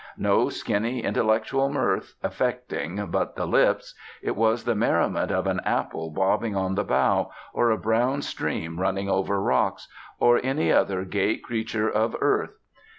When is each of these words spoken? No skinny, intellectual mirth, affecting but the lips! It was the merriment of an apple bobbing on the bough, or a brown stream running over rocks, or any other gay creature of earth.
No 0.17 0.49
skinny, 0.49 1.03
intellectual 1.03 1.69
mirth, 1.69 2.15
affecting 2.23 3.05
but 3.11 3.35
the 3.35 3.45
lips! 3.45 3.93
It 4.23 4.35
was 4.35 4.63
the 4.63 4.73
merriment 4.73 5.29
of 5.31 5.45
an 5.45 5.61
apple 5.63 6.09
bobbing 6.09 6.55
on 6.55 6.73
the 6.73 6.83
bough, 6.83 7.29
or 7.53 7.69
a 7.69 7.77
brown 7.77 8.23
stream 8.23 8.79
running 8.79 9.09
over 9.11 9.39
rocks, 9.39 9.87
or 10.19 10.41
any 10.43 10.71
other 10.71 11.05
gay 11.05 11.37
creature 11.37 11.87
of 11.87 12.15
earth. 12.19 12.57